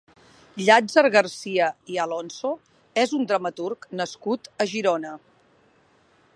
[0.67, 2.53] Llàtzer Garcia i Alonso
[3.03, 5.13] és un dramaturg nascut a Girona.